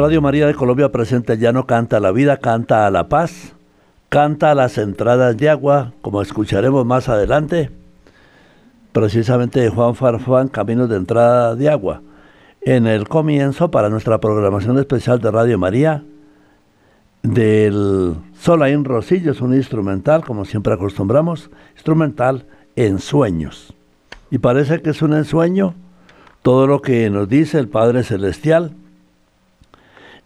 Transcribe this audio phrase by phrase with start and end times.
[0.00, 3.52] Radio María de Colombia presenta Ya no canta la vida, canta a la paz,
[4.08, 7.70] canta a las entradas de agua, como escucharemos más adelante,
[8.92, 12.00] precisamente de Juan Farfán, Caminos de Entrada de Agua.
[12.62, 16.02] En el comienzo, para nuestra programación especial de Radio María,
[17.22, 23.74] del Solain Rosillo, es un instrumental, como siempre acostumbramos, instrumental en sueños.
[24.30, 25.74] Y parece que es un ensueño
[26.40, 28.76] todo lo que nos dice el Padre Celestial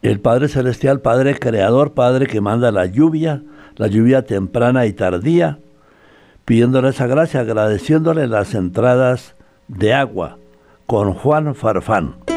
[0.04, 3.42] el Padre Celestial, Padre Creador, Padre que manda la lluvia,
[3.76, 5.60] la lluvia temprana y tardía,
[6.44, 9.34] pidiéndole esa gracia, agradeciéndole las entradas
[9.66, 10.36] de agua
[10.86, 12.33] con Juan Farfán.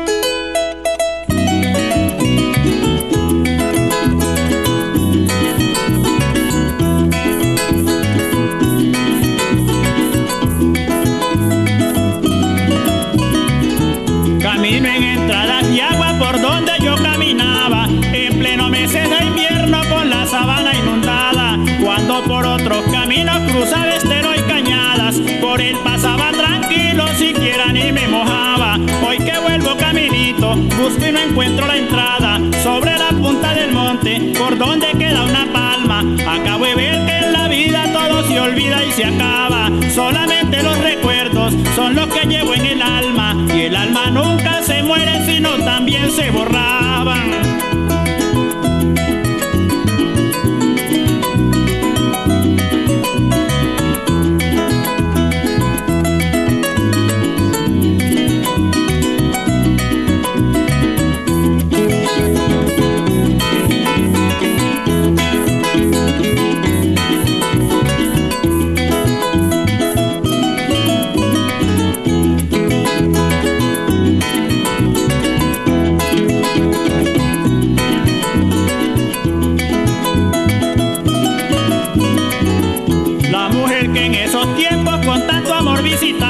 [85.97, 86.26] Los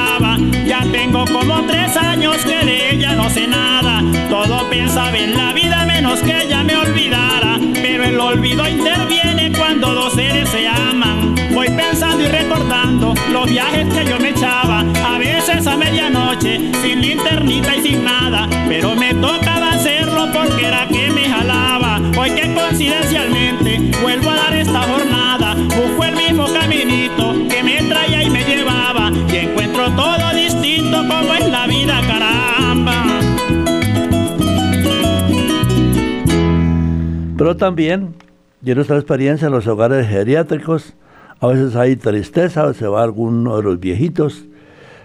[37.48, 38.14] Pero también,
[38.62, 40.92] y en nuestra experiencia en los hogares geriátricos,
[41.40, 44.44] a veces hay tristeza, se va alguno de los viejitos,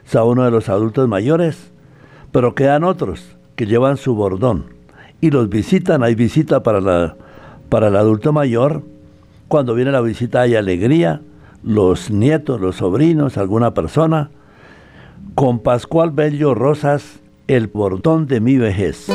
[0.04, 1.72] se va uno de los adultos mayores,
[2.34, 4.66] pero quedan otros que llevan su bordón
[5.22, 6.04] y los visitan.
[6.04, 7.16] Hay visita para, la,
[7.70, 8.84] para el adulto mayor.
[9.48, 11.22] Cuando viene la visita hay alegría,
[11.64, 14.32] los nietos, los sobrinos, alguna persona.
[15.34, 19.08] Con Pascual Bello Rosas, el bordón de mi vejez.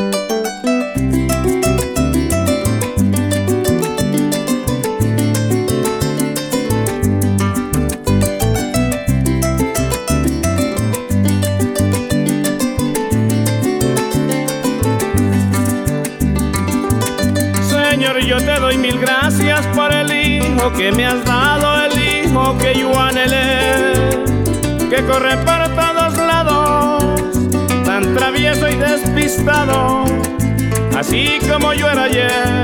[20.93, 23.93] Me has dado, el hijo que yo anhelé,
[24.89, 27.05] que corre por todos lados,
[27.85, 30.05] tan travieso y despistado,
[30.97, 32.63] así como yo era ayer.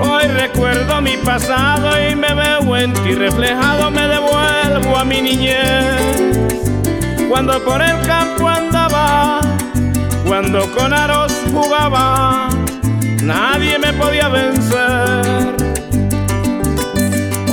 [0.00, 6.40] Hoy recuerdo mi pasado y me veo en ti reflejado, me devuelvo a mi niñez.
[7.28, 9.40] Cuando por el campo andaba,
[10.26, 12.48] cuando con aros jugaba,
[13.22, 15.65] nadie me podía vencer.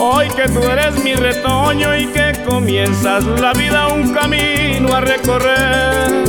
[0.06, 6.26] Hoy que tú eres mi retoño y que comienzas la vida un camino a recorrer,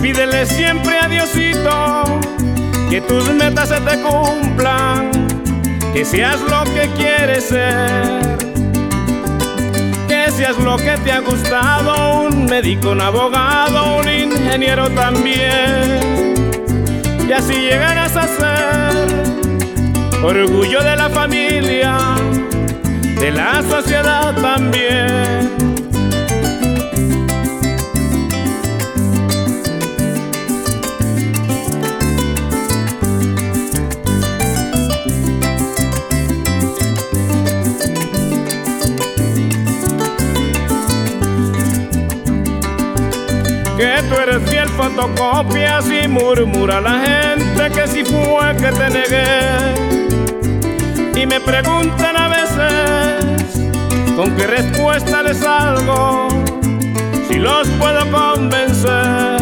[0.00, 2.04] pídele siempre a Diosito
[2.88, 5.10] que tus metas se te cumplan,
[5.92, 8.38] que seas lo que quieres ser,
[10.08, 16.00] que seas lo que te ha gustado, un médico, un abogado, un ingeniero también.
[17.28, 19.12] Y así llegarás a ser
[20.24, 21.98] orgullo de la familia,
[23.22, 25.48] de la sociedad también.
[43.76, 49.82] que tú eres fiel fotocopias y murmura la gente que si fue que te negué.
[51.22, 52.11] Y me preguntan a veces
[54.22, 56.28] con qué respuesta les salgo,
[57.28, 59.40] si los puedo convencer.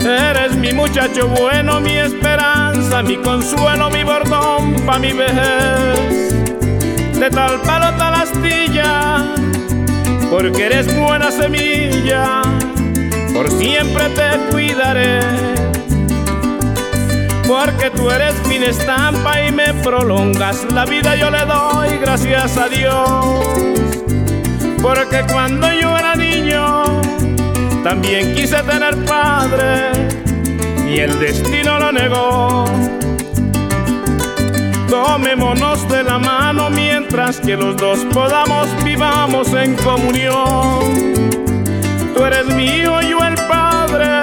[0.00, 6.32] Eres mi muchacho bueno, mi esperanza, mi consuelo, mi bordón pa' mi vejez.
[7.20, 9.26] De tal palo tal astilla
[10.30, 12.40] porque eres buena semilla,
[13.34, 15.20] por siempre te cuidaré.
[17.46, 22.68] Porque tú eres mi estampa y me prolongas la vida, yo le doy gracias a
[22.68, 23.44] Dios.
[24.82, 26.84] Porque cuando yo era niño,
[27.82, 29.90] también quise tener padre
[30.88, 32.64] y el destino lo negó.
[34.88, 41.26] Tomémonos de la mano mientras que los dos podamos vivamos en comunión.
[42.14, 44.20] Tú eres mío, yo el Padre,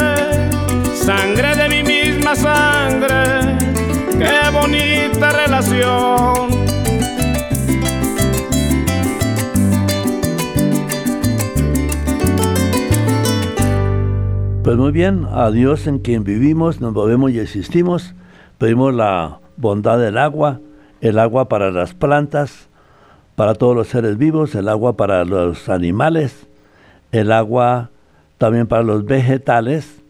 [0.96, 1.84] sangre de mi
[2.36, 3.58] sangre.
[4.18, 6.64] Qué bonita relación.
[14.64, 18.16] Pues muy bien, a Dios en quien vivimos, nos movemos y existimos,
[18.58, 20.62] pedimos la bondad del agua,
[21.02, 22.70] el agua para las plantas,
[23.36, 26.48] para todos los seres vivos, el agua para los animales,
[27.12, 27.90] el agua
[28.38, 30.02] también para los vegetales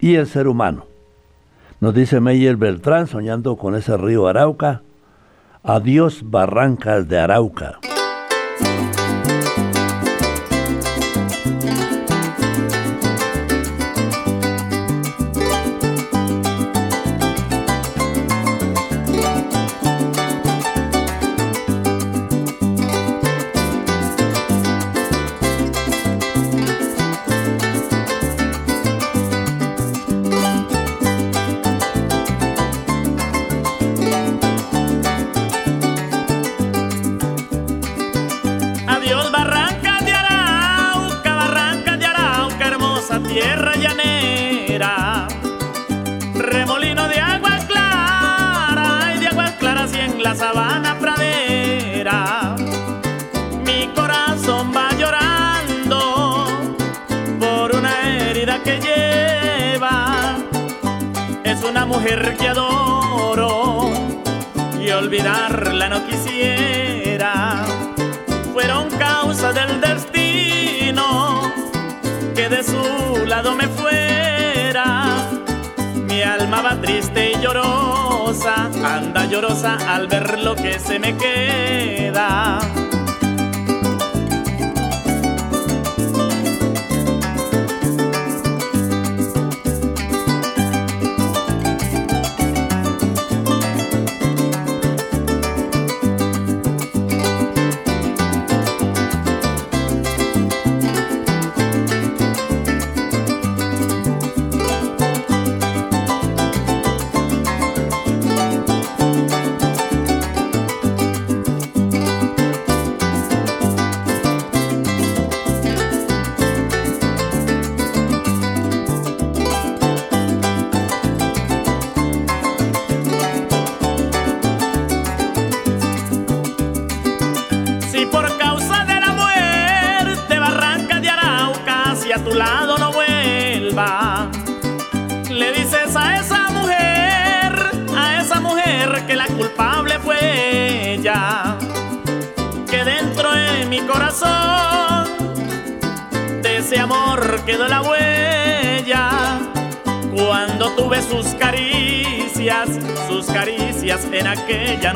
[0.00, 0.87] y el ser humano.
[1.80, 4.82] Nos dice Meyer Beltrán, soñando con ese río Arauca,
[5.62, 7.78] adiós barrancas de Arauca.
[61.88, 63.90] Mujer que adoro
[64.78, 67.64] y olvidarla no quisiera.
[68.52, 71.42] Fueron causa del destino
[72.34, 75.30] que de su lado me fuera.
[76.08, 82.60] Mi alma va triste y llorosa, anda llorosa al ver lo que se me queda.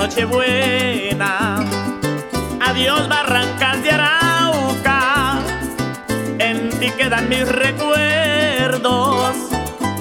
[0.02, 1.60] Aquella noche buena.
[2.60, 5.40] Adiós barrancas de Arauca,
[6.38, 9.34] en ti quedan mis recuerdos,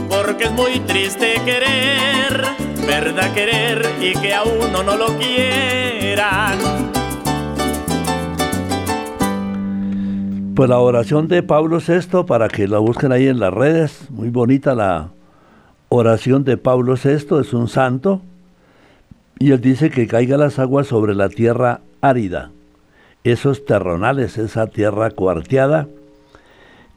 [0.09, 2.45] porque es muy triste querer,
[2.87, 6.57] verdad querer y que a uno no lo quieran.
[10.55, 14.29] Pues la oración de Pablo VI, para que la busquen ahí en las redes, muy
[14.29, 15.09] bonita la
[15.89, 18.21] oración de Pablo VI, es un santo,
[19.41, 22.51] y él dice que caiga las aguas sobre la tierra árida,
[23.23, 25.87] esos terronales, esa tierra cuarteada,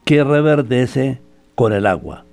[0.03, 1.19] que reverdece
[1.55, 2.23] con el agua.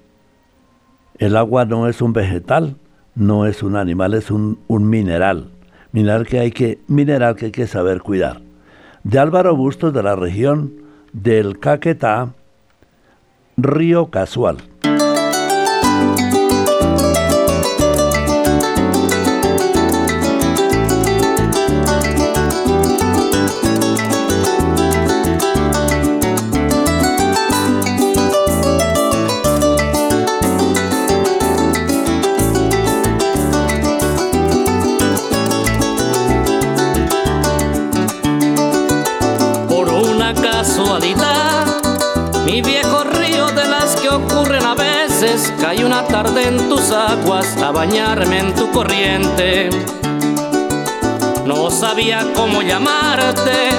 [1.17, 2.77] El agua no es un vegetal,
[3.15, 5.49] no es un animal, es un, mineral.
[5.93, 8.43] Mineral que hay que, mineral que hay que saber cuidar.
[9.05, 10.75] De Álvaro Bustos de la región
[11.15, 12.35] del Caquetá,
[13.57, 14.59] Río Casual.
[47.87, 49.69] Bañarme en tu corriente.
[51.45, 53.71] No sabía cómo llamarte,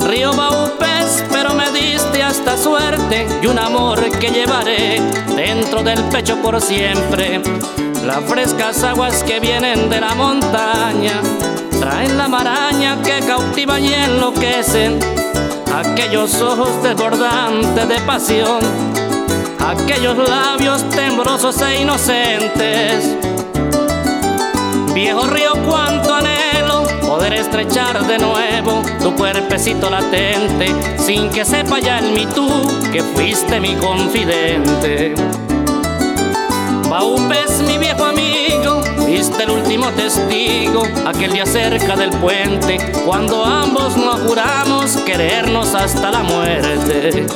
[0.00, 5.00] río Baupés, pero me diste hasta suerte y un amor que llevaré
[5.36, 7.40] dentro del pecho por siempre.
[8.04, 11.20] Las frescas aguas que vienen de la montaña
[11.78, 14.98] traen la maraña que cautiva y enloquecen
[15.72, 18.60] aquellos ojos desbordantes de pasión
[19.64, 23.21] aquellos labios tembrosos e inocentes.
[24.94, 31.98] Viejo río, cuánto anhelo poder estrechar de nuevo tu cuerpecito latente, sin que sepa ya
[31.98, 32.46] el mi tú
[32.92, 35.14] que fuiste mi confidente.
[36.90, 43.96] Baupes, mi viejo amigo, viste el último testigo, aquel día cerca del puente, cuando ambos
[43.96, 47.26] nos juramos querernos hasta la muerte.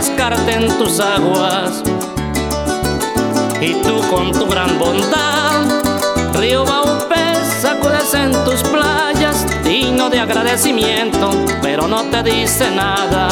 [0.00, 1.82] Refrescarte en tus aguas.
[3.60, 5.66] Y tú con tu gran bondad,
[6.38, 11.30] río Baupés, sacudes en tus playas, digno de agradecimiento,
[11.60, 13.28] pero no te dice nada.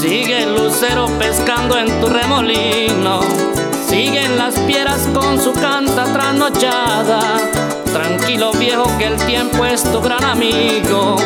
[0.00, 3.20] Sigue el lucero pescando en tu remolino,
[3.88, 7.20] siguen las piedras con su canta trasnochada.
[7.92, 11.16] Tranquilo viejo que el tiempo es tu gran amigo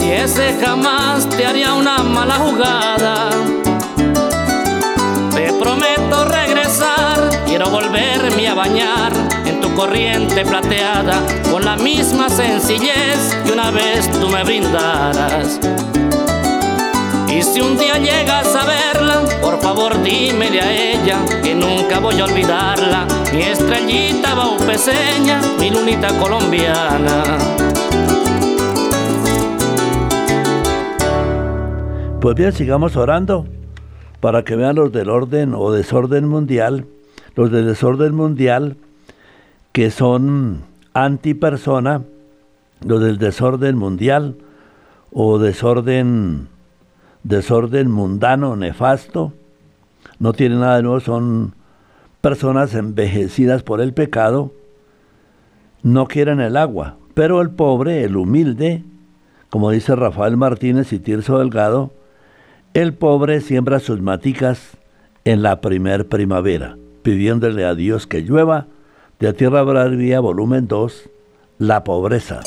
[0.00, 3.30] y ese jamás te haría una mala jugada
[5.58, 9.12] prometo regresar, quiero volverme a bañar
[9.46, 11.20] en tu corriente plateada
[11.50, 15.60] con la misma sencillez que una vez tú me brindaras.
[17.28, 22.20] Y si un día llegas a verla, por favor dímele a ella que nunca voy
[22.20, 23.06] a olvidarla.
[23.32, 27.22] Mi estrellita baupeseña, mi lunita colombiana.
[32.20, 33.46] Pues bien, sigamos orando
[34.24, 36.86] para que vean los del orden o desorden mundial,
[37.36, 38.78] los del desorden mundial
[39.72, 40.62] que son
[40.94, 42.04] antipersona,
[42.80, 44.36] los del desorden mundial
[45.12, 46.48] o desorden
[47.22, 49.34] desorden mundano, nefasto,
[50.18, 51.52] no tienen nada de nuevo, son
[52.22, 54.52] personas envejecidas por el pecado,
[55.82, 58.84] no quieren el agua, pero el pobre, el humilde,
[59.50, 61.92] como dice Rafael Martínez y Tirso Delgado,
[62.74, 64.76] el pobre siembra sus maticas
[65.24, 68.66] en la primer primavera, pidiéndole a Dios que llueva.
[69.20, 71.08] De Tierra Bravía, volumen 2,
[71.58, 72.40] La pobreza.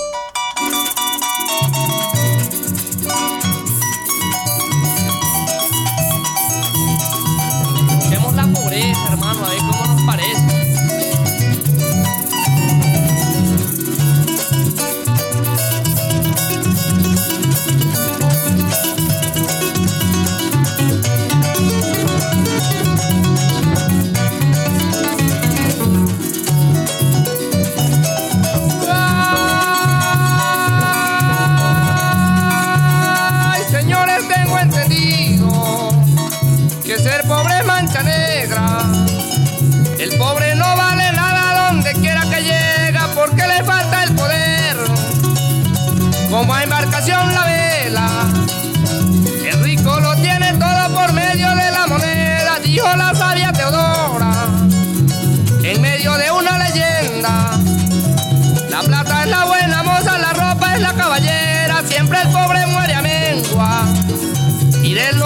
[58.70, 62.94] La plata es la buena moza, la ropa es la caballera, siempre el pobre muere
[62.94, 63.86] a mengua.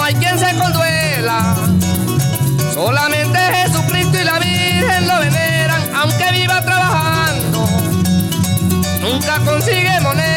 [0.03, 1.55] hay quien se conduela.
[2.73, 7.67] Solamente Jesucristo y la Virgen lo veneran, aunque viva trabajando.
[9.01, 10.30] Nunca consigue moneda.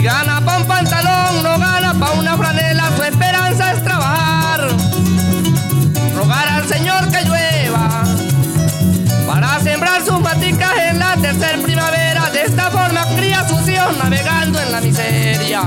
[0.00, 2.84] Si gana pa' un pantalón, no gana pa' una franela.
[2.96, 4.66] Su esperanza es trabajar.
[6.16, 8.04] Rogar al Señor que llueva.
[9.26, 12.30] Para sembrar sus maticas en la tercera primavera.
[12.30, 15.64] De esta forma cría sus hijos navegando en la miseria.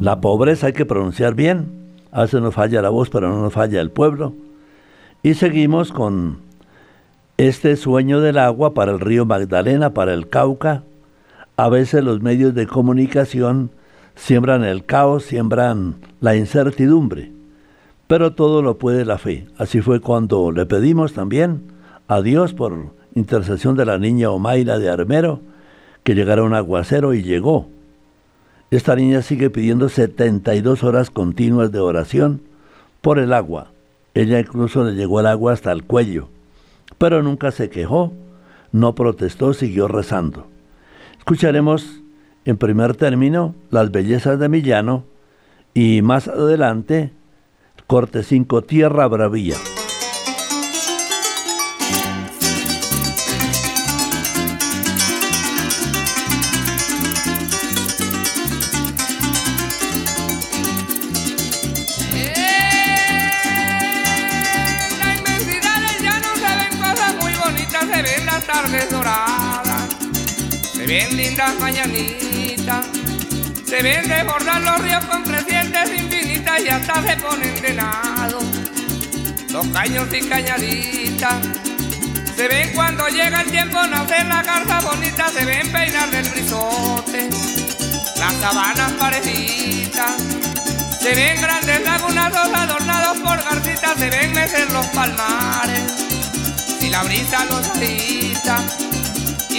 [0.00, 1.66] La pobreza hay que pronunciar bien.
[2.10, 4.32] A veces nos falla la voz, pero no nos falla el pueblo.
[5.22, 6.38] Y seguimos con
[7.36, 10.84] este sueño del agua para el río Magdalena, para el Cauca.
[11.58, 13.72] A veces los medios de comunicación
[14.14, 17.32] siembran el caos, siembran la incertidumbre.
[18.06, 19.46] Pero todo lo puede la fe.
[19.58, 21.64] Así fue cuando le pedimos también
[22.08, 25.40] a Dios por intercesión de la niña Omaira de Armero
[26.04, 27.68] que llegara un aguacero y llegó.
[28.70, 32.40] Esta niña sigue pidiendo 72 horas continuas de oración
[33.00, 33.72] por el agua.
[34.14, 36.28] Ella incluso le llegó el agua hasta el cuello,
[36.96, 38.12] pero nunca se quejó,
[38.70, 40.46] no protestó, siguió rezando.
[41.18, 42.00] Escucharemos
[42.44, 45.04] en primer término las bellezas de Millano
[45.74, 47.12] y más adelante
[47.88, 49.56] corte 5 Tierra Bravía.
[70.90, 72.84] Ven lindas mañanitas,
[73.64, 78.40] se ven desbordar los ríos con crecientes infinitas y hasta se ponen de nado
[79.50, 81.34] los caños y cañaditas.
[82.34, 87.30] Se ven cuando llega el tiempo nacer las garzas bonitas, se ven peinar del brisote,
[88.18, 90.10] las sabanas parejitas.
[91.00, 95.82] Se ven grandes lagunazos adornados por garcitas, se ven mecer los palmares
[96.80, 98.89] y la brisa los agita.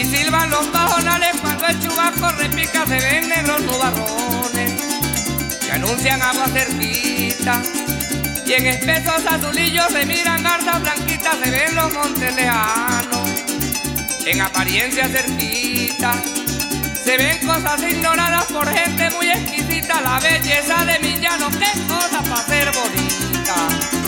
[0.01, 4.71] Y silban los pajonales cuando el chubasco repica, se ven negros nubarrones
[5.63, 7.61] que anuncian agua cerquita.
[8.43, 13.29] Y en espesos azulillos se miran garzas blanquitas, se ven los montes lejanos,
[14.25, 16.13] en apariencia cerquita.
[17.05, 22.23] Se ven cosas ignoradas por gente muy exquisita, la belleza de mi llano, qué cosa
[22.23, 24.00] para ser bonita.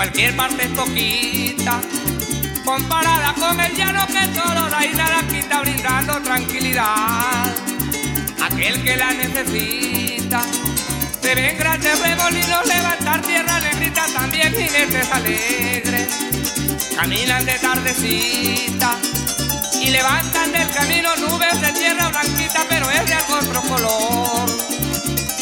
[0.00, 1.78] Cualquier parte es poquita,
[2.64, 7.54] comparada con el llano que todo da y nada quita brindando tranquilidad.
[8.42, 10.40] Aquel que la necesita,
[11.20, 16.08] se ven grandes remolinos levantar tierra negrita, también jinetes alegres,
[16.96, 18.96] caminan de tardecita
[19.82, 24.50] y levantan del camino nubes de tierra blanquita, pero es de algún otro color.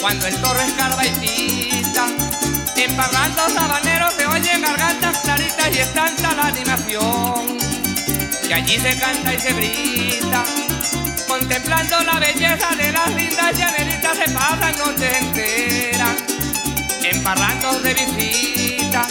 [0.00, 2.08] Cuando el toro escarba y pita,
[2.84, 7.58] emparrando sabaneros se oyen gargantas claritas y es tanta la animación.
[8.48, 10.44] Y allí se canta y se grita,
[11.26, 16.16] contemplando la belleza de las lindas llaneritas se pasan noches enteras,
[17.02, 19.06] emparrando de visita.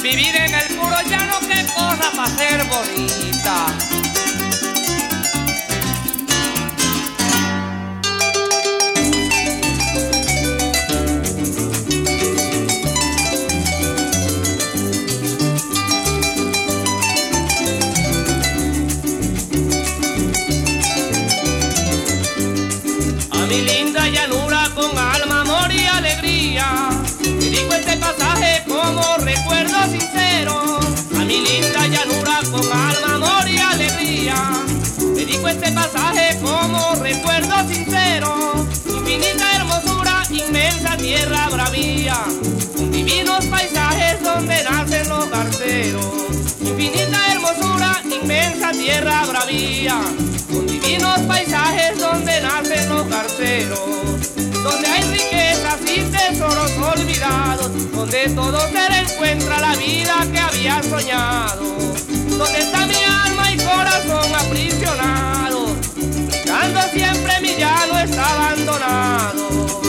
[0.00, 3.91] Vivir en el puro llano, qué cosa para ser bonita.
[35.52, 42.16] Este pasaje como recuerdo sincero, infinita hermosura, inmensa tierra bravía,
[42.74, 46.14] con divinos paisajes donde nacen los garceros.
[46.60, 50.00] Infinita hermosura, inmensa tierra bravía,
[50.52, 54.21] con divinos paisajes donde nacen los garceros.
[54.62, 61.62] Donde hay riquezas y tesoros olvidados, donde todo se encuentra la vida que había soñado.
[62.38, 65.72] Donde está mi alma y corazón aprisionado
[66.62, 69.81] cuando siempre mi llano está abandonado.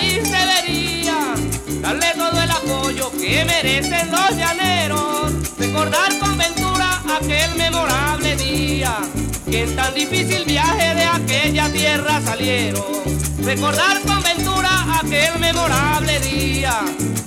[0.00, 1.34] País debería
[1.80, 5.32] darle todo el apoyo que merecen los llaneros.
[5.58, 8.96] Recordar con ventura aquel memorable día
[9.48, 12.84] que en tan difícil viaje de aquella tierra salieron.
[13.42, 16.80] Recordar con ventura aquel memorable día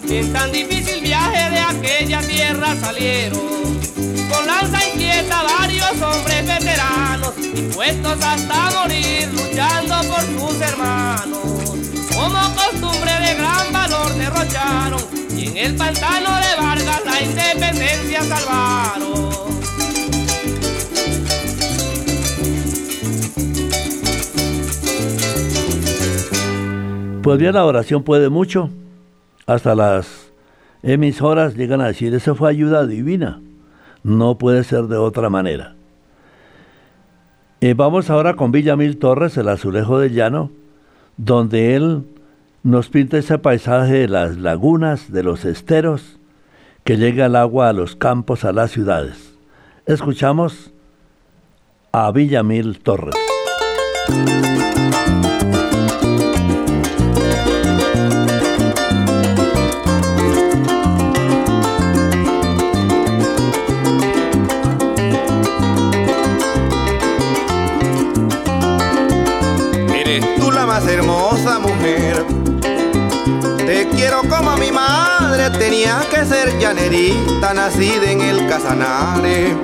[0.07, 3.53] que en tan difícil viaje de aquella tierra salieron
[4.29, 11.62] con lanza inquieta varios hombres veteranos, dispuestos hasta morir luchando por sus hermanos.
[12.23, 15.01] Como costumbre de gran valor derrocharon
[15.37, 19.33] y en el pantano de Vargas la independencia salvaron.
[27.21, 28.69] Pues bien, la oración puede mucho.
[29.45, 30.31] Hasta las
[30.81, 33.41] emisoras llegan a decir, eso fue ayuda divina.
[34.03, 35.75] No puede ser de otra manera.
[37.75, 40.51] vamos ahora con Villamil Torres, el azulejo del llano,
[41.17, 42.05] donde él
[42.63, 46.17] nos pinta ese paisaje de las lagunas, de los esteros,
[46.85, 49.37] que llega el agua a los campos, a las ciudades.
[49.85, 50.73] Escuchamos
[51.91, 53.15] a Villamil Torres.
[76.25, 79.55] Ser llanerita, nacida en el Casanare.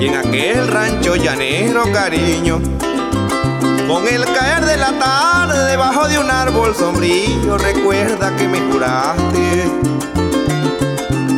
[0.00, 2.60] Y en aquel rancho llanero, cariño,
[3.86, 9.70] con el caer de la tarde debajo de un árbol sombrío, recuerda que me juraste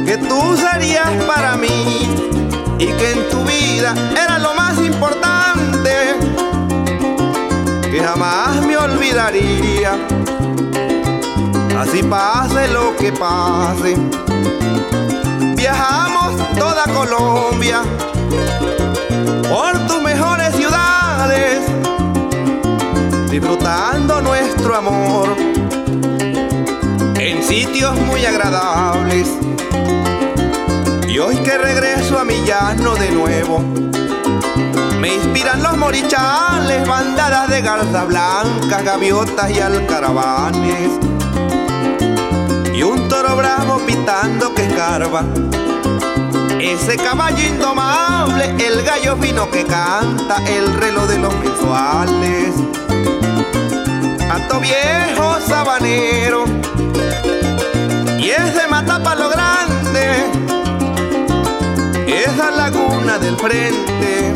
[0.07, 2.09] que tú serías para mí
[2.79, 6.17] y que en tu vida era lo más importante,
[7.91, 9.99] que jamás me olvidaría
[11.83, 13.97] así pase lo que pase.
[15.57, 17.83] Viajamos toda Colombia
[19.49, 21.61] por tus mejores ciudades,
[23.31, 25.53] disfrutando nuestro amor
[27.83, 29.29] recuerdos muy agradables.
[31.09, 33.59] Y hoy que regreso a mi llano de nuevo,
[35.01, 40.91] me inspiran los morichales, bandadas de garza blancas, gaviotas y alcaravanes.
[42.75, 45.25] Y un toro bravo pitando que escarba.
[46.61, 52.55] Ese caballo indomable, el gallo fino que canta, el reloj de los mensuales.
[54.31, 56.45] Alto viejo sabanero,
[58.19, 60.31] y es de Matapa lo grande,
[62.07, 64.33] esa laguna del frente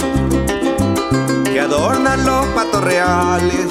[1.44, 3.68] que adornan los patos reales.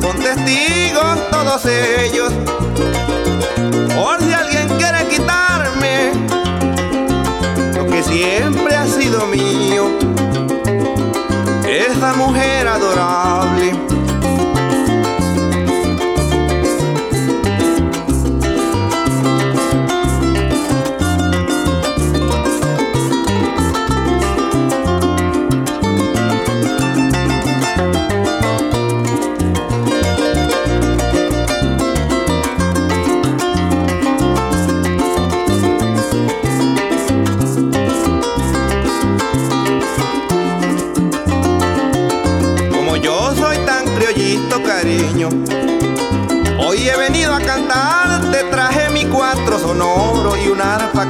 [0.00, 0.85] Son testigos
[1.30, 2.32] todos ellos,
[3.94, 6.12] por si alguien quiere quitarme
[7.74, 9.90] lo que siempre ha sido mío,
[11.66, 13.85] esa mujer adorable.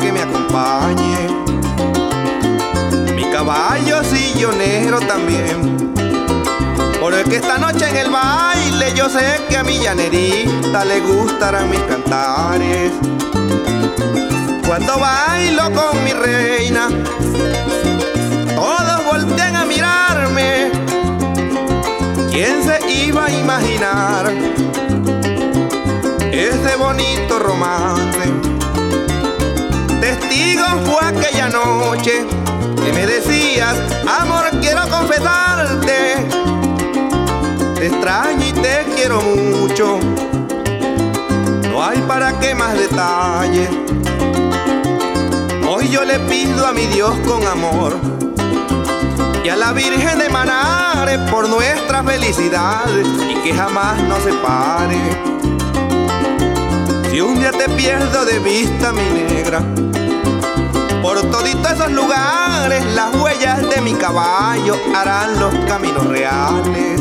[0.00, 1.28] Que me acompañe.
[3.14, 5.94] Mi caballo sillonero también.
[7.00, 11.80] Porque esta noche en el baile yo sé que a mi llanerita le gustarán mis
[11.80, 12.92] cantares.
[14.66, 16.88] Cuando bailo con mi reina,
[18.54, 20.06] todos voltean a mirarme
[22.36, 24.30] ¿Quién se iba a imaginar
[26.30, 28.55] ese bonito romance?
[30.36, 32.26] Testigo fue aquella noche
[32.84, 33.74] que me decías,
[34.06, 36.26] amor, quiero confesarte.
[37.74, 39.98] Te extraño y te quiero mucho.
[41.70, 43.70] No hay para qué más detalles.
[45.66, 47.96] Hoy yo le pido a mi Dios con amor
[49.42, 52.84] y a la Virgen de Manare por nuestra felicidad
[53.30, 54.98] y que jamás nos separe.
[57.10, 59.62] Si un día te pierdo de vista, mi negra,
[61.16, 67.00] por toditos esos lugares, las huellas de mi caballo harán los caminos reales.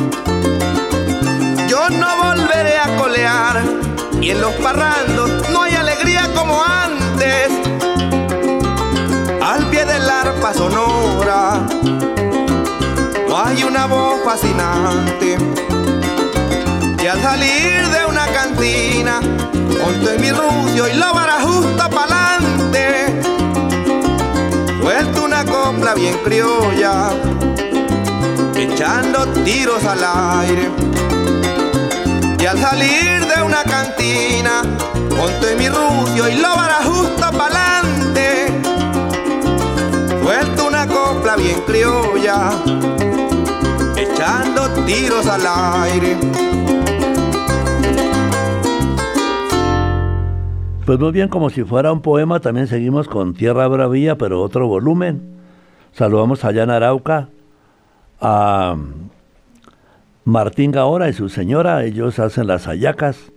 [1.68, 3.62] Yo no volveré a colear
[4.22, 7.50] y en los parrandos no hay alegría como antes.
[9.44, 11.66] Al pie del arpa sonora
[13.36, 15.38] hay una voz fascinante.
[17.04, 19.20] Y al salir de una cantina,
[19.84, 23.35] ponte mi rucio y lo para justo pa'lante.
[24.86, 27.10] Suelto una copla bien criolla,
[28.56, 30.70] echando tiros al aire.
[32.38, 34.62] Y al salir de una cantina,
[35.10, 38.62] ponte mi rucio y lo para justo pa'lante.
[40.22, 42.52] Suelto una copla bien criolla
[43.98, 46.45] echando tiros al aire.
[50.86, 54.68] Pues muy bien, como si fuera un poema, también seguimos con Tierra Bravía, pero otro
[54.68, 55.20] volumen.
[55.94, 57.30] Saludamos allá en Arauca
[58.22, 58.78] a
[60.26, 63.32] Martín Gaora y su señora, ellos hacen las ayacas,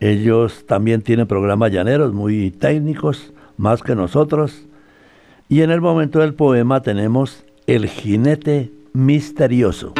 [0.00, 4.64] ellos también tienen programas llaneros muy técnicos, más que nosotros.
[5.50, 9.92] Y en el momento del poema tenemos El jinete misterioso.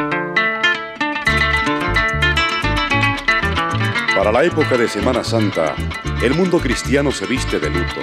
[4.17, 5.75] Para la época de Semana Santa,
[6.23, 8.01] el mundo cristiano se viste de luto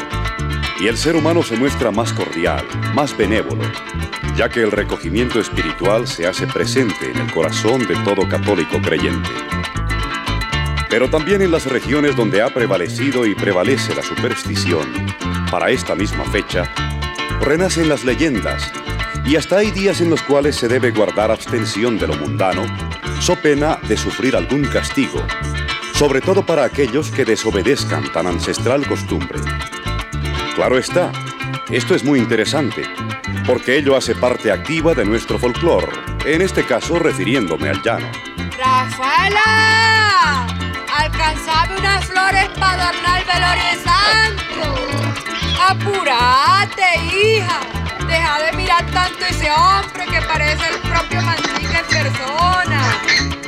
[0.81, 3.63] y el ser humano se muestra más cordial, más benévolo,
[4.35, 9.29] ya que el recogimiento espiritual se hace presente en el corazón de todo católico creyente.
[10.89, 14.85] Pero también en las regiones donde ha prevalecido y prevalece la superstición,
[15.49, 16.69] para esta misma fecha,
[17.39, 18.69] renacen las leyendas
[19.25, 22.63] y hasta hay días en los cuales se debe guardar abstención de lo mundano,
[23.21, 25.25] so pena de sufrir algún castigo
[26.01, 29.39] sobre todo para aquellos que desobedezcan tan ancestral costumbre.
[30.55, 31.11] Claro está,
[31.69, 32.81] esto es muy interesante,
[33.45, 35.91] porque ello hace parte activa de nuestro folclore,
[36.25, 38.07] en este caso refiriéndome al llano.
[38.57, 40.47] ¡Rafaela!
[40.91, 44.73] ¡Alcanzame unas flores para adornar el velorio santo!
[45.69, 47.59] ¡Apurate, hija!
[48.07, 53.40] Deja de mirar tanto ese hombre que parece el propio Mantica en persona.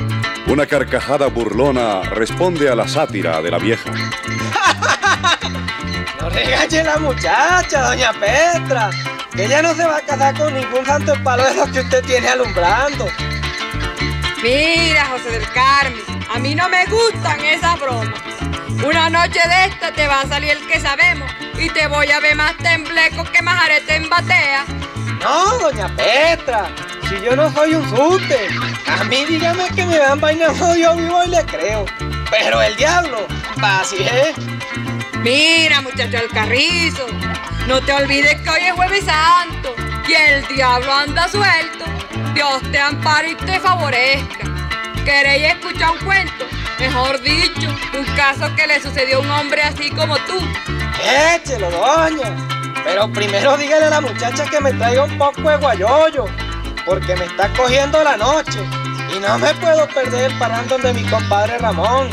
[0.54, 3.90] Una carcajada burlona responde a la sátira de la vieja.
[6.30, 8.90] regañe la muchacha, doña Petra,
[9.34, 12.04] que ella no se va a casar con ningún santo palo de los que usted
[12.04, 13.08] tiene alumbrando.
[14.44, 18.22] Mira, José del Carmen, a mí no me gustan esas bromas.
[18.86, 22.20] Una noche de esta te va a salir el que sabemos y te voy a
[22.20, 24.64] ver más tembleco que majarete en batea.
[25.20, 26.70] No, doña Petra,
[27.14, 28.48] si yo no soy un suste,
[28.86, 31.84] a mí dígame que me van bailando yo vivo y le creo.
[32.30, 33.26] Pero el diablo,
[33.62, 34.34] así es.
[35.20, 37.06] Mira, muchacho del carrizo,
[37.66, 39.74] no te olvides que hoy es jueves santo
[40.08, 41.84] y el diablo anda suelto.
[42.34, 44.44] Dios te ampare y te favorezca.
[45.04, 46.44] ¿Queréis escuchar un cuento?
[46.78, 50.38] Mejor dicho, un caso que le sucedió a un hombre así como tú.
[51.34, 52.34] Échelo, doña.
[52.84, 56.26] Pero primero dígale a la muchacha que me traiga un poco de guayoyo,
[56.84, 58.60] porque me está cogiendo la noche
[59.14, 62.08] y no me puedo perder parando de mi compadre Ramón.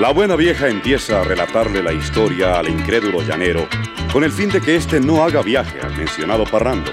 [0.00, 3.68] La buena vieja empieza a relatarle la historia al incrédulo llanero
[4.12, 6.92] con el fin de que éste no haga viaje al mencionado parrando,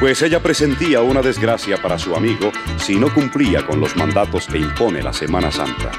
[0.00, 4.58] pues ella presentía una desgracia para su amigo si no cumplía con los mandatos que
[4.58, 5.90] impone la Semana Santa.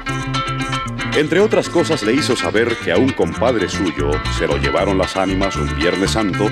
[1.16, 5.16] Entre otras cosas le hizo saber que a un compadre suyo se lo llevaron las
[5.16, 6.46] ánimas un Viernes Santo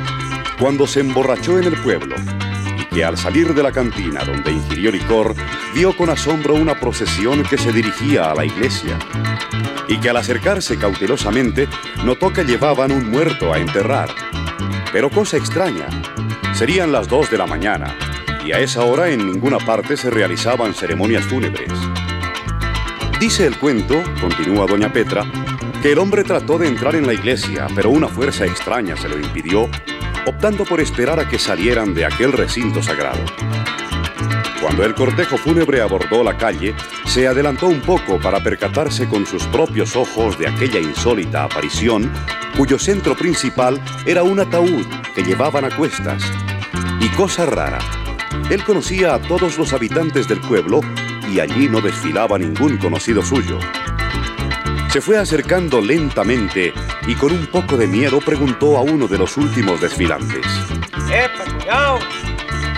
[0.58, 2.16] cuando se emborrachó en el pueblo
[2.92, 5.34] que al salir de la cantina donde ingirió licor
[5.74, 8.98] vio con asombro una procesión que se dirigía a la iglesia
[9.88, 11.68] y que al acercarse cautelosamente
[12.04, 14.10] notó que llevaban un muerto a enterrar.
[14.92, 15.86] Pero cosa extraña,
[16.54, 17.94] serían las dos de la mañana
[18.44, 21.72] y a esa hora en ninguna parte se realizaban ceremonias fúnebres.
[23.20, 25.24] Dice el cuento, continúa doña Petra,
[25.82, 29.18] que el hombre trató de entrar en la iglesia, pero una fuerza extraña se lo
[29.18, 29.68] impidió,
[30.28, 33.24] optando por esperar a que salieran de aquel recinto sagrado.
[34.60, 36.74] Cuando el cortejo fúnebre abordó la calle,
[37.06, 42.12] se adelantó un poco para percatarse con sus propios ojos de aquella insólita aparición,
[42.56, 46.22] cuyo centro principal era un ataúd que llevaban a cuestas.
[47.00, 47.78] Y cosa rara,
[48.50, 50.80] él conocía a todos los habitantes del pueblo
[51.32, 53.58] y allí no desfilaba ningún conocido suyo.
[54.88, 56.72] Se fue acercando lentamente
[57.06, 60.46] y con un poco de miedo preguntó a uno de los últimos desfilantes.
[61.12, 61.98] ¡Epa, cuidado!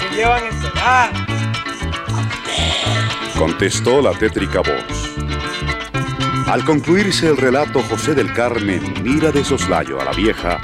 [0.00, 1.12] ¿Qué llevan encerrar?
[3.38, 5.16] Contestó la tétrica voz.
[6.48, 10.61] Al concluirse el relato, José del Carmen mira de soslayo a la vieja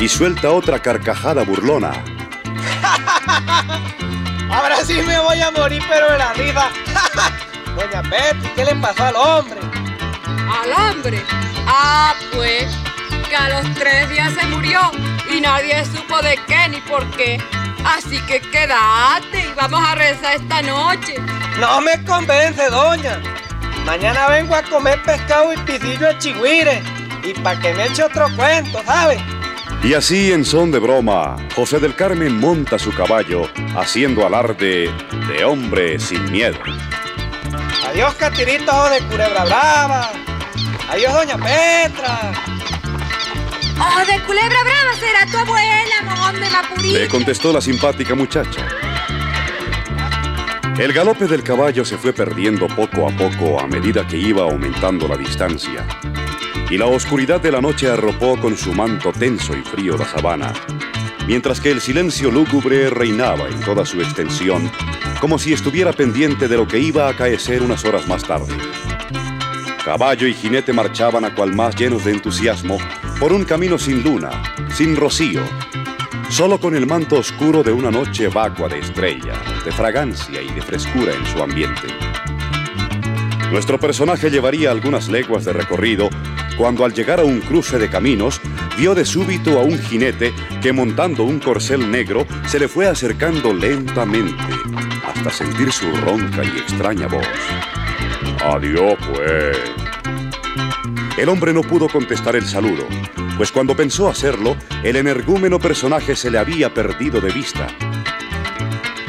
[0.00, 1.92] y suelta otra carcajada burlona.
[4.50, 6.70] Ahora sí me voy a morir, pero de la risa.
[7.76, 9.59] Doña Betty, ¿qué le pasó al hombre?
[10.60, 11.22] ¿Al hombre?
[11.66, 12.66] Ah, pues,
[13.28, 14.78] que a los tres días se murió
[15.32, 17.40] y nadie supo de qué ni por qué.
[17.84, 21.14] Así que quédate y vamos a rezar esta noche.
[21.58, 23.22] No me convence, doña.
[23.86, 26.82] Mañana vengo a comer pescado y pisillo de chigüire.
[27.22, 29.18] Y para que me eche otro cuento, ¿sabe?
[29.82, 34.90] Y así, en son de broma, José del Carmen monta su caballo, haciendo alarde
[35.26, 36.58] de hombre sin miedo.
[37.88, 40.10] Adiós, Catirito de Culebra Brava.
[40.90, 42.32] Adiós, doña Petra.
[43.78, 46.90] Oh, de culebra brava será tu abuela, mojón de Mapurí.
[46.90, 48.66] Le contestó la simpática muchacha.
[50.76, 55.06] El galope del caballo se fue perdiendo poco a poco a medida que iba aumentando
[55.06, 55.86] la distancia,
[56.68, 60.52] y la oscuridad de la noche arropó con su manto tenso y frío la sabana,
[61.26, 64.68] mientras que el silencio lúgubre reinaba en toda su extensión,
[65.20, 68.54] como si estuviera pendiente de lo que iba a acaecer unas horas más tarde.
[69.90, 72.78] Caballo y jinete marchaban a cual más llenos de entusiasmo
[73.18, 74.30] por un camino sin luna,
[74.72, 75.42] sin rocío,
[76.28, 80.62] solo con el manto oscuro de una noche vacua de estrellas, de fragancia y de
[80.62, 81.88] frescura en su ambiente.
[83.50, 86.08] Nuestro personaje llevaría algunas leguas de recorrido
[86.56, 88.40] cuando al llegar a un cruce de caminos
[88.78, 90.32] vio de súbito a un jinete
[90.62, 94.54] que montando un corcel negro se le fue acercando lentamente
[95.04, 97.26] hasta sentir su ronca y extraña voz.
[98.42, 99.79] Adiós, pues.
[101.20, 102.88] El hombre no pudo contestar el saludo,
[103.36, 107.66] pues cuando pensó hacerlo, el energúmeno personaje se le había perdido de vista.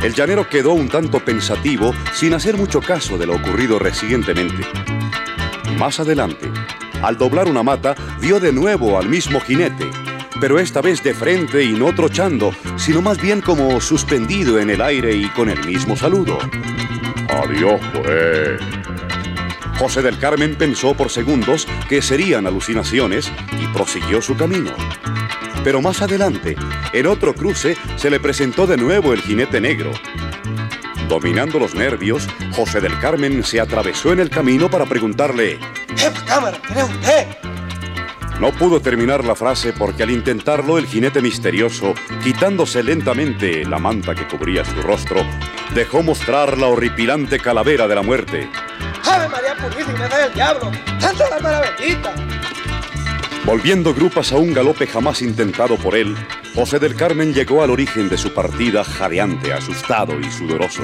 [0.03, 4.61] El llanero quedó un tanto pensativo sin hacer mucho caso de lo ocurrido recientemente.
[5.77, 6.51] Más adelante,
[7.01, 9.89] al doblar una mata, vio de nuevo al mismo jinete,
[10.41, 14.81] pero esta vez de frente y no trochando, sino más bien como suspendido en el
[14.81, 16.39] aire y con el mismo saludo.
[17.29, 18.80] Adiós, pues.
[19.81, 24.71] José del Carmen pensó por segundos que serían alucinaciones y prosiguió su camino.
[25.63, 26.55] Pero más adelante,
[26.93, 29.91] en otro cruce, se le presentó de nuevo el jinete negro.
[31.09, 35.53] Dominando los nervios, José del Carmen se atravesó en el camino para preguntarle,
[35.97, 36.61] ¡Epa, cámara!
[36.63, 37.50] ¿Quién es usted?
[38.41, 44.15] No pudo terminar la frase porque al intentarlo el jinete misterioso, quitándose lentamente la manta
[44.15, 45.23] que cubría su rostro,
[45.75, 48.49] dejó mostrar la horripilante calavera de la muerte.
[49.05, 50.71] ¡Ave María Purísima del Diablo!
[50.97, 52.15] ¡Santa Bárbara Bendita!
[53.45, 56.15] Volviendo grupas a un galope jamás intentado por él,
[56.55, 60.81] José del Carmen llegó al origen de su partida jadeante, asustado y sudoroso.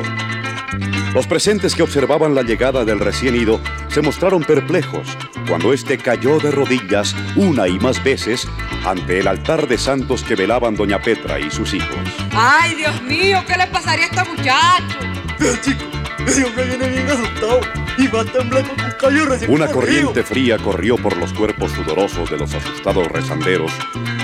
[1.14, 5.08] Los presentes que observaban la llegada del recién ido se mostraron perplejos
[5.48, 8.48] cuando éste cayó de rodillas una y más veces
[8.86, 11.98] ante el altar de santos que velaban doña Petra y sus hijos.
[12.34, 13.44] ¡Ay, Dios mío!
[13.48, 14.98] ¿Qué le pasaría a este muchacho?
[15.40, 15.86] Vea, chico,
[16.28, 17.62] ese hombre viene bien asustado
[17.98, 22.30] y va temblando con un callo recién Una corriente fría corrió por los cuerpos sudorosos
[22.30, 23.72] de los asustados rezanderos,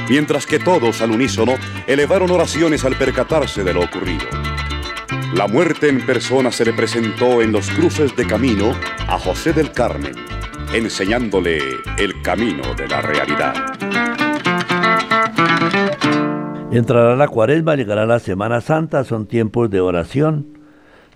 [0.09, 1.55] mientras que todos al unísono
[1.87, 4.27] elevaron oraciones al percatarse de lo ocurrido.
[5.35, 8.71] La muerte en persona se le presentó en los cruces de camino
[9.07, 10.13] a José del Carmen,
[10.75, 11.57] enseñándole
[11.97, 13.55] el camino de la realidad.
[16.71, 20.59] Entrará la cuaresma, llegará la Semana Santa, son tiempos de oración,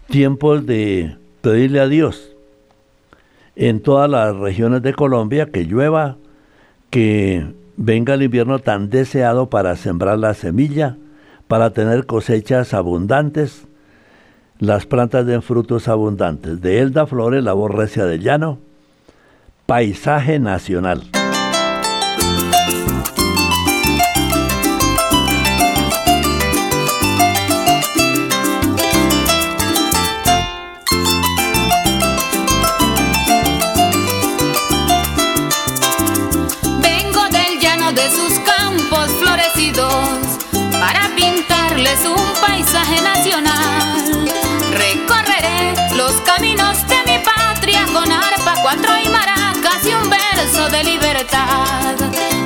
[0.08, 2.36] tiempos de pedirle a Dios
[3.56, 6.18] en todas las regiones de Colombia que llueva,
[6.90, 7.46] que
[7.76, 10.98] venga el invierno tan deseado para sembrar la semilla,
[11.48, 13.67] para tener cosechas abundantes,
[14.60, 16.62] las plantas den frutos abundantes.
[16.62, 18.60] De Elda Flores, la voz recia del llano,
[19.66, 21.17] paisaje nacional.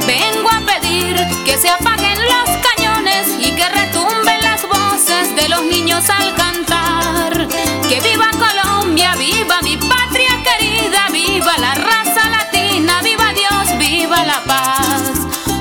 [0.07, 1.15] Vengo a pedir
[1.45, 7.47] que se apaguen los cañones y que retumben las voces de los niños al cantar.
[7.87, 14.41] Que viva Colombia, viva mi patria querida, viva la raza latina, viva Dios, viva la
[14.43, 15.01] paz.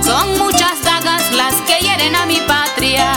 [0.04, 3.12] Son muchas dagas las que hieren a mi patria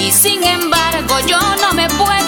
[0.00, 2.19] y sin embargo yo no me puedo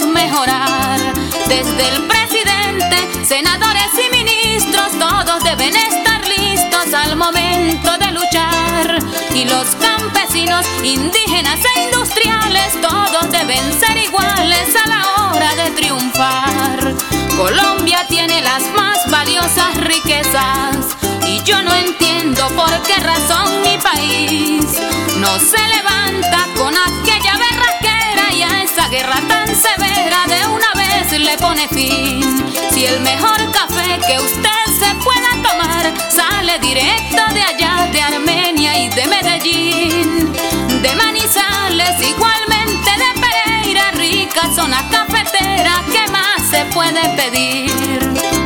[0.00, 0.98] mejorar.
[1.48, 8.98] Desde el presidente, senadores y ministros, todos deben estar listos al momento de luchar.
[9.34, 16.94] Y los campesinos, indígenas e industriales, todos deben ser iguales a la hora de triunfar.
[17.36, 20.76] Colombia tiene las más valiosas riquezas
[21.26, 24.64] y yo no entiendo por qué razón mi país
[25.18, 27.81] no se levanta con aquella berraquera
[28.82, 32.52] y a esa guerra tan severa de una vez le pone fin.
[32.72, 38.78] Si el mejor café que usted se pueda tomar sale directo de allá, de Armenia
[38.78, 40.32] y de Medellín,
[40.82, 48.41] de Manizales, igualmente de Pereira, rica zona cafetera, ¿qué más se puede pedir?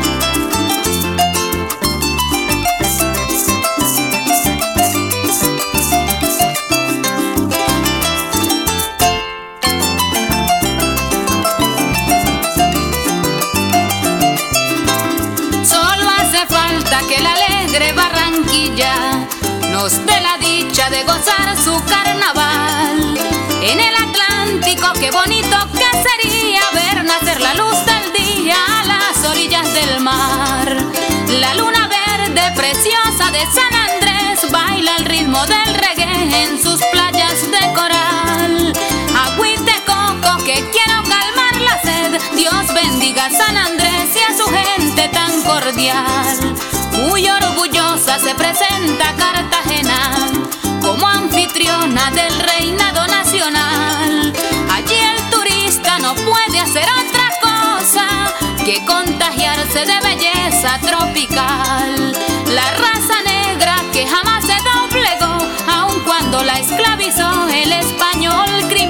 [19.70, 23.18] Nos dé la dicha de gozar su carnaval.
[23.62, 29.24] En el Atlántico, qué bonito que sería ver nacer la luz del día a las
[29.30, 30.76] orillas del mar.
[31.28, 37.40] La luna verde preciosa de San Andrés baila al ritmo del reggae en sus playas
[37.50, 38.72] de coral.
[39.24, 42.20] Agüita de coco que quiero calmar la sed.
[42.34, 46.75] Dios bendiga a San Andrés y a su gente tan cordial.
[46.96, 50.30] Muy orgullosa se presenta Cartagena
[50.80, 54.32] como anfitriona del reinado nacional.
[54.70, 58.06] Allí el turista no puede hacer otra cosa
[58.64, 62.16] que contagiarse de belleza tropical.
[62.54, 65.38] La raza negra que jamás se doblegó,
[65.70, 68.85] aun cuando la esclavizó el español criminal.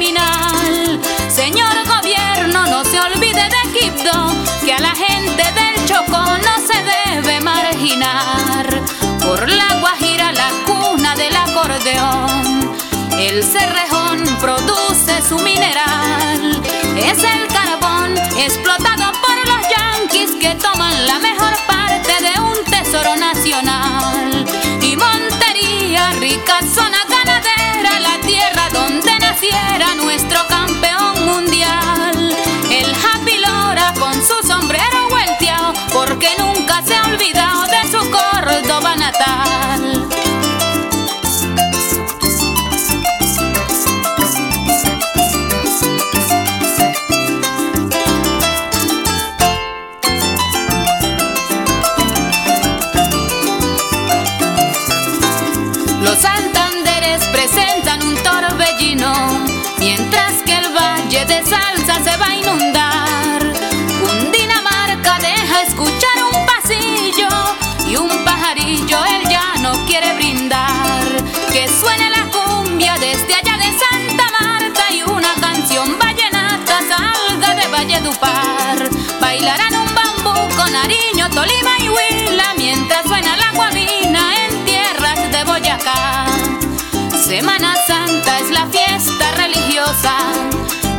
[13.37, 16.63] El cerrejón produce su mineral.
[16.97, 23.15] Es el carbón explotado por los yanquis que toman la mejor parte de un tesoro
[23.15, 24.47] nacional.
[24.81, 32.35] Y Montería, rica zona ganadera, la tierra donde naciera nuestro campeón mundial.
[32.71, 37.56] El Happy Lora con su sombrero vuelteado, porque nunca se ha olvidado
[79.21, 85.45] Bailarán un bambú con Nariño, Tolima y Huila mientras suena la guabina en tierras de
[85.45, 86.27] Boyacá.
[87.27, 90.15] Semana Santa es la fiesta religiosa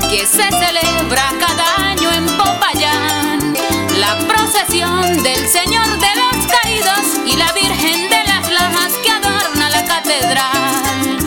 [0.10, 3.54] que se celebra cada año en Popayán.
[4.00, 9.70] La procesión del Señor de los Caídos y la Virgen de las Lajas que adorna
[9.70, 11.20] la catedral.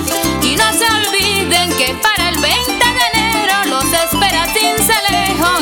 [0.42, 5.59] Y no se olviden que para el 20 de enero los espera Cincelejo en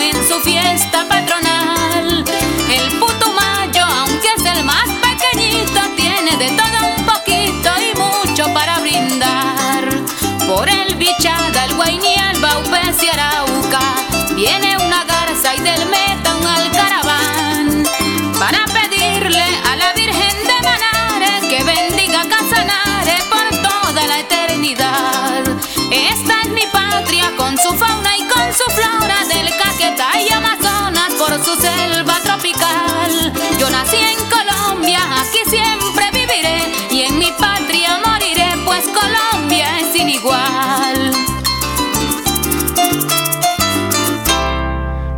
[31.48, 33.10] su selva tropical.
[33.58, 36.58] Yo nací en Colombia, aquí siempre viviré
[36.90, 41.12] y en mi patria moriré, pues Colombia es sin igual.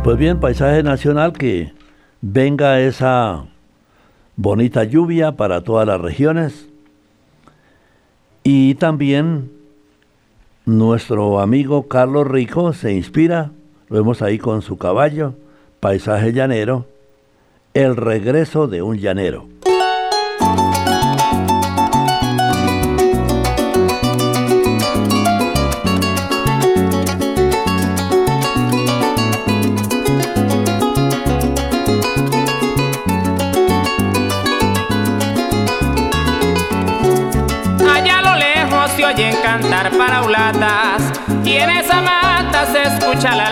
[0.05, 1.73] Pues bien, paisaje nacional que
[2.21, 3.45] venga esa
[4.37, 6.69] bonita lluvia para todas las regiones.
[8.43, 9.51] Y también
[10.65, 13.51] nuestro amigo Carlos Rico se inspira,
[13.89, 15.35] lo vemos ahí con su caballo,
[15.81, 16.85] paisaje llanero,
[17.73, 19.47] el regreso de un llanero.
[37.91, 41.11] Allá lo lejos se oyen cantar paraulatas
[41.43, 43.49] y en esa mata se escucha la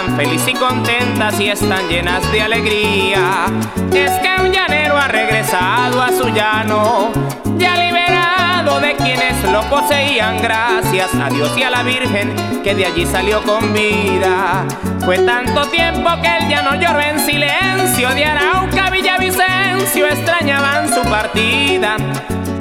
[0.00, 3.46] cantan feliz y contentas y están llenas de alegría.
[3.92, 7.10] Es que un llanero ha regresado a su llano,
[7.58, 12.86] ya liberado de quienes lo poseían gracias a Dios y a la Virgen que de
[12.86, 14.64] allí salió con vida.
[15.04, 21.96] Fue tanto tiempo que el llano lloró en silencio de Arauca, Villavicencio extrañaban su partida.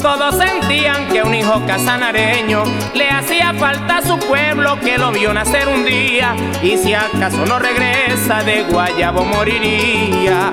[0.01, 5.33] Todos sentían que un hijo casanareño le hacía falta a su pueblo que lo vio
[5.33, 10.51] nacer un día y si acaso no regresa de Guayabo moriría.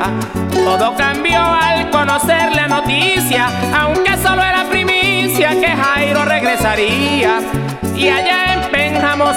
[0.53, 7.40] Todo cambió al conocer la noticia, aunque solo era primicia que Jairo regresaría.
[7.94, 8.70] Y allá en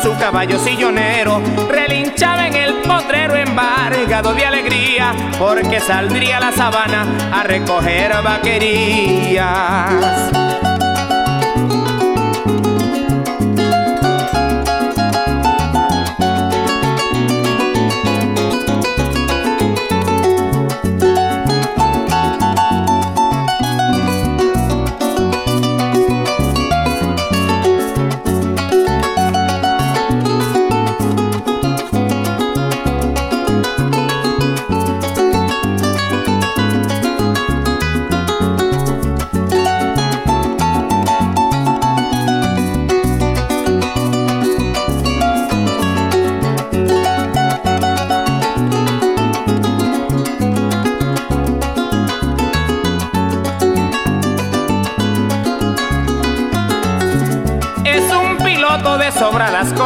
[0.02, 7.06] Su caballo sillonero relinchaba en el potrero embargado de alegría porque saldría a la sabana
[7.32, 9.50] a recoger vaquerías.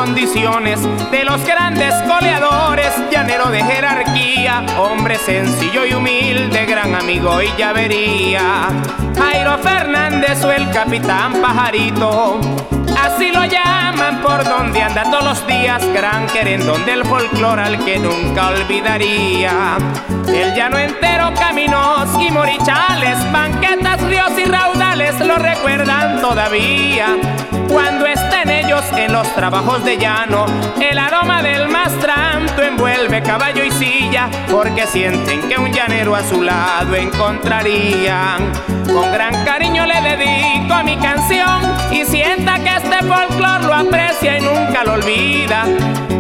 [0.06, 0.82] Condiciones,
[1.12, 8.68] de los grandes goleadores, llanero de jerarquía, hombre sencillo y humilde, gran amigo y llavería.
[9.18, 12.42] Jairo Fernández o el capitán pajarito,
[13.02, 17.98] así lo llaman por donde anda todos los días, gran querendón del folclore al que
[17.98, 19.78] nunca olvidaría.
[20.28, 24.50] El llano entero, caminos y morichales, banquetas, ríos y
[24.96, 27.18] lo recuerdan todavía.
[27.68, 30.46] Cuando estén ellos en los trabajos de llano,
[30.80, 36.44] el aroma del mastranto envuelve caballo y silla, porque sienten que un llanero a su
[36.44, 38.52] lado encontrarían.
[38.86, 44.38] Con gran cariño le dedico a mi canción y sienta que este folclor lo aprecia
[44.38, 45.66] y nunca lo olvida.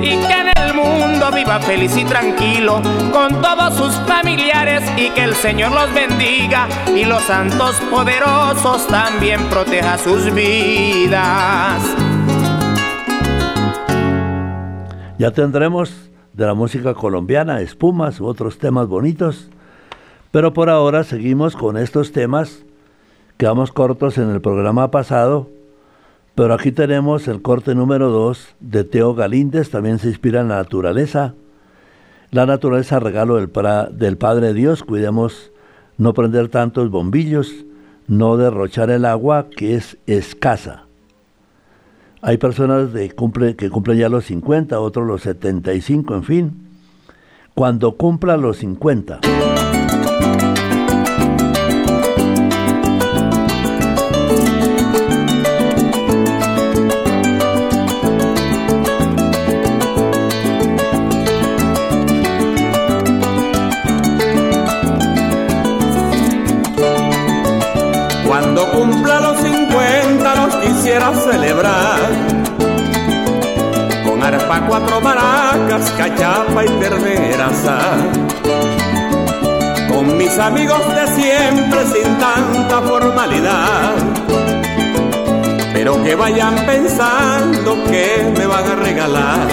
[0.02, 5.24] Y que en el mundo viva feliz y tranquilo con todos sus familiares y que
[5.24, 11.84] el Señor los bendiga y los santos poderosos también proteja sus vidas.
[15.20, 19.50] Ya tendremos de la música colombiana, espumas u otros temas bonitos.
[20.32, 22.64] Pero por ahora seguimos con estos temas.
[23.38, 25.50] Quedamos cortos en el programa pasado
[26.36, 30.58] Pero aquí tenemos el corte número 2 de Teo Galíndez, también se inspira en la
[30.58, 31.34] naturaleza.
[32.32, 35.52] La naturaleza, regalo del Padre Dios, cuidemos
[35.98, 37.66] no prender tantos bombillos,
[38.08, 40.86] no derrochar el agua que es escasa.
[42.22, 46.68] Hay personas que cumplen ya los 50, otros los 75, en fin.
[47.54, 49.20] Cuando cumpla los 50.
[71.34, 72.00] Celebrar.
[74.06, 77.58] Con arpa, cuatro maracas, cachapa y terneras.
[79.90, 83.94] Con mis amigos de siempre sin tanta formalidad.
[85.74, 89.48] Pero que vayan pensando que me van a regalar.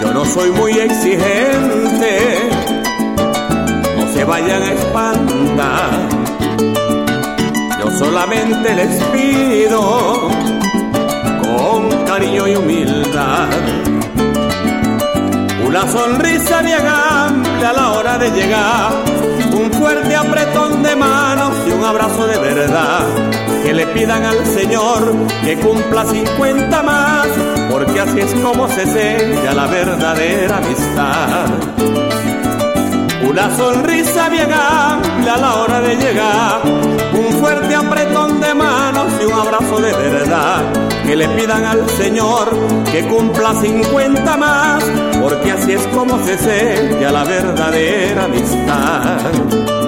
[0.00, 2.50] Yo no soy muy exigente,
[3.96, 6.19] no se vayan a espantar
[7.98, 10.28] solamente les pido
[11.42, 13.48] con cariño y humildad
[15.70, 18.90] una sonrisa bien amplia a la hora de llegar,
[19.52, 23.06] un fuerte apretón de manos y un abrazo de verdad.
[23.62, 25.14] Que le pidan al Señor
[25.44, 27.28] que cumpla 50 más,
[27.70, 31.99] porque así es como se sella la verdadera amistad.
[33.30, 39.24] Una sonrisa bien amplia a la hora de llegar, un fuerte apretón de manos y
[39.24, 40.64] un abrazo de verdad.
[41.06, 42.50] Que le pidan al Señor
[42.90, 44.82] que cumpla 50 más,
[45.22, 49.79] porque así es como se sella la verdadera amistad.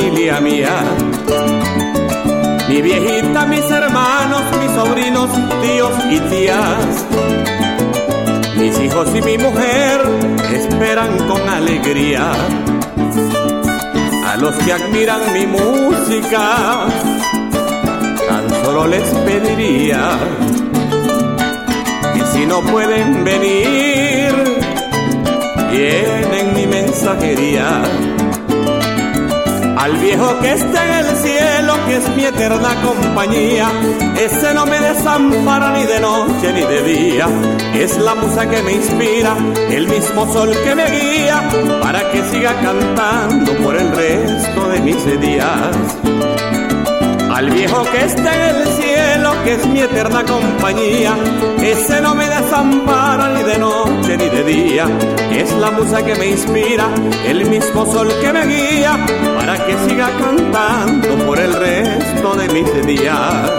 [0.00, 0.82] Familia mía.
[2.68, 5.28] Mi viejita, mis hermanos, mis sobrinos,
[5.60, 7.06] tíos y tías.
[8.56, 10.00] Mis hijos y mi mujer
[10.54, 12.32] esperan con alegría.
[14.26, 16.86] A los que admiran mi música,
[18.28, 20.16] tan solo les pediría
[22.32, 24.32] si no pueden venir,
[25.70, 27.82] tienen mi mensajería.
[29.80, 33.72] Al viejo que está en el cielo, que es mi eterna compañía,
[34.14, 37.26] ese no me desampara ni de noche ni de día,
[37.72, 39.34] es la musa que me inspira,
[39.70, 41.48] el mismo sol que me guía,
[41.80, 45.74] para que siga cantando por el resto de mis días.
[47.40, 51.16] Al viejo que está en el cielo, que es mi eterna compañía,
[51.62, 54.84] ese no me desampara ni de noche ni de día,
[55.32, 56.94] es la musa que me inspira,
[57.26, 59.06] el mismo sol que me guía,
[59.38, 63.50] para que siga cantando por el resto de mis días.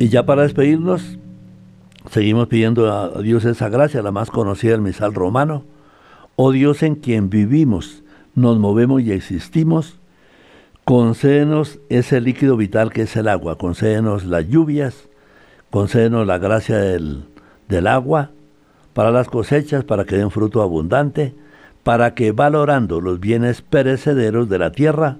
[0.00, 1.16] Y ya para despedirnos,
[2.10, 5.62] seguimos pidiendo a Dios esa gracia, la más conocida del misal romano.
[6.34, 8.02] Oh Dios en quien vivimos,
[8.38, 9.98] nos movemos y existimos,
[10.84, 15.08] concédenos ese líquido vital que es el agua, concédenos las lluvias,
[15.70, 17.24] concédenos la gracia del,
[17.68, 18.30] del agua
[18.94, 21.34] para las cosechas, para que den fruto abundante,
[21.82, 25.18] para que valorando los bienes perecederos de la tierra,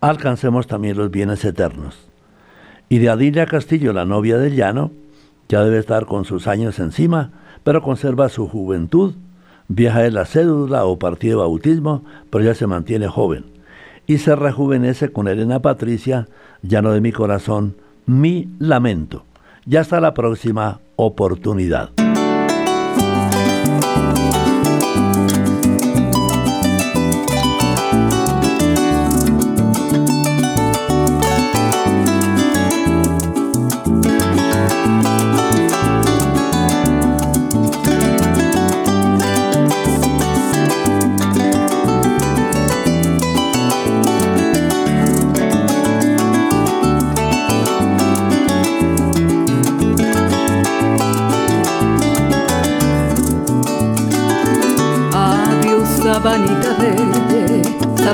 [0.00, 2.08] alcancemos también los bienes eternos.
[2.88, 4.92] Y de Adilia Castillo, la novia del llano,
[5.48, 7.30] ya debe estar con sus años encima,
[7.64, 9.14] pero conserva su juventud,
[9.74, 13.46] Viaja de la cédula o partido de bautismo, pero ya se mantiene joven.
[14.06, 16.28] Y se rejuvenece con Elena Patricia,
[16.60, 19.24] llano de mi corazón, mi lamento.
[19.64, 22.01] Ya hasta la próxima oportunidad.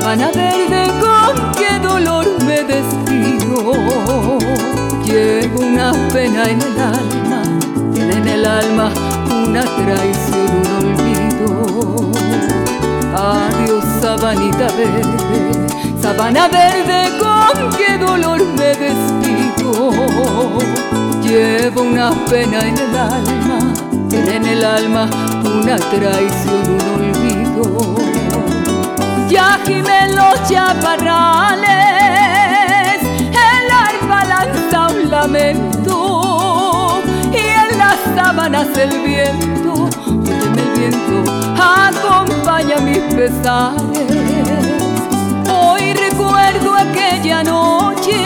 [0.09, 4.39] Sabana verde, con qué dolor me despido.
[5.05, 7.43] Llevo una pena en el alma,
[7.93, 8.89] tiene en el alma
[9.29, 12.11] una traición, un olvido.
[13.15, 15.67] Adiós, sabanita verde,
[16.01, 19.91] sabana verde, con qué dolor me despido.
[21.21, 23.73] Llevo una pena en el alma,
[24.09, 25.07] tiene en el alma
[25.43, 28.18] una traición, un olvido.
[29.29, 31.67] Ya gimen los chaparrales,
[33.29, 42.77] el arpa lanza un lamento y en las sábanas el viento, óyeme el viento, acompaña
[42.77, 44.09] mis pesares.
[45.47, 48.25] Hoy recuerdo aquella noche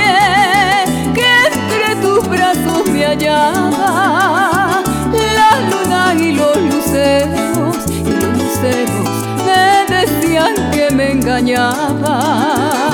[1.13, 4.81] que entre tus brazos me hallaba
[5.35, 9.02] la luna y los luceros y los luceros
[10.05, 12.92] decían que me engañaba.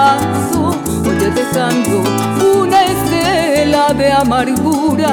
[0.00, 2.02] Canso, oye dejando
[2.58, 5.12] una estela de amargura.